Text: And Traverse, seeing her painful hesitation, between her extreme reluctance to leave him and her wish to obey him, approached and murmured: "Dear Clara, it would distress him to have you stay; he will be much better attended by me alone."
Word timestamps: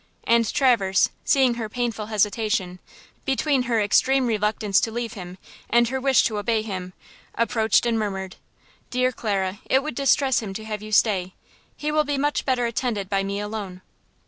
And 0.23 0.51
Traverse, 0.51 1.11
seeing 1.23 1.53
her 1.61 1.69
painful 1.69 2.07
hesitation, 2.07 2.79
between 3.23 3.61
her 3.69 3.79
extreme 3.79 4.25
reluctance 4.25 4.79
to 4.79 4.89
leave 4.91 5.13
him 5.13 5.37
and 5.69 5.89
her 5.89 6.01
wish 6.01 6.23
to 6.23 6.39
obey 6.39 6.63
him, 6.63 6.93
approached 7.35 7.85
and 7.85 7.99
murmured: 7.99 8.37
"Dear 8.89 9.11
Clara, 9.11 9.59
it 9.69 9.83
would 9.83 9.93
distress 9.93 10.39
him 10.39 10.55
to 10.55 10.65
have 10.65 10.81
you 10.81 10.91
stay; 10.91 11.35
he 11.77 11.91
will 11.91 12.03
be 12.03 12.17
much 12.17 12.45
better 12.45 12.65
attended 12.65 13.09
by 13.11 13.21
me 13.23 13.39
alone." 13.39 13.81